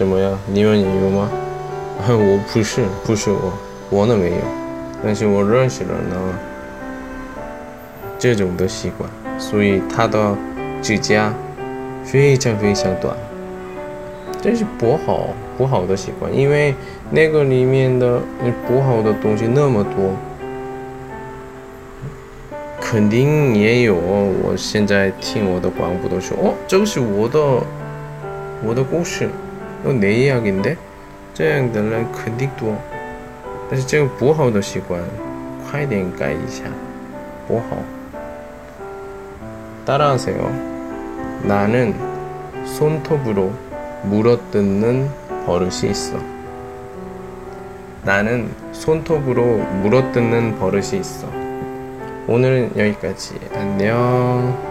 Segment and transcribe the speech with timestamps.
[0.00, 0.30] 什么呀？
[0.50, 1.30] 你们也有吗？
[2.08, 3.52] 我不是，不是我，
[3.90, 4.36] 我那没有。
[5.04, 6.16] 但是我认识了呢。
[8.18, 9.08] 这种的习惯，
[9.38, 10.34] 所以他的
[10.80, 11.30] 指甲
[12.02, 13.14] 非常非常短。
[14.40, 16.74] 这是不好不好的习惯，因为
[17.10, 18.20] 那个里面的
[18.66, 20.16] 不好的东西那么多，
[22.80, 23.96] 肯定也有。
[23.96, 27.38] 我现在听我的广播都说：“哦，这个是我的
[28.66, 29.28] 我的故事。”
[29.80, 30.76] 이건 내 이야기인데
[31.34, 32.78] 쨍들은 근딕도
[33.70, 35.02] 사실 지금 부호의 습관
[35.70, 36.64] 快点改一下
[37.46, 37.82] 부호
[39.86, 41.94] 따라하세요 나는
[42.66, 43.52] 손톱으로
[44.04, 45.08] 물어뜯는
[45.46, 46.18] 버릇이 있어
[48.04, 51.26] 나는 손톱으로 물어뜯는 버릇이 있어
[52.26, 54.69] 오늘은 여기까지 안녕